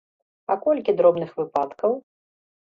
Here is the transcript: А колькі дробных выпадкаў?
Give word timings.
А 0.53 0.55
колькі 0.63 0.95
дробных 1.01 1.37
выпадкаў? 1.43 1.91